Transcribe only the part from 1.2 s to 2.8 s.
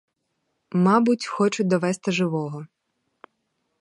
хочуть довезти живого.